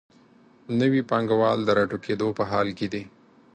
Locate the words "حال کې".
2.51-2.87